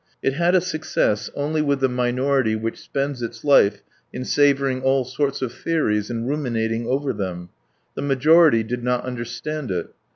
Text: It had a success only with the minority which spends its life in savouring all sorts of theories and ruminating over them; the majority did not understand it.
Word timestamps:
It 0.23 0.33
had 0.33 0.55
a 0.55 0.61
success 0.61 1.29
only 1.35 1.61
with 1.61 1.79
the 1.79 1.87
minority 1.87 2.55
which 2.55 2.79
spends 2.81 3.21
its 3.21 3.43
life 3.43 3.83
in 4.11 4.25
savouring 4.25 4.81
all 4.81 5.05
sorts 5.05 5.43
of 5.43 5.53
theories 5.53 6.09
and 6.09 6.27
ruminating 6.27 6.87
over 6.87 7.13
them; 7.13 7.49
the 7.93 8.01
majority 8.01 8.63
did 8.63 8.83
not 8.83 9.05
understand 9.05 9.69
it. 9.69 9.91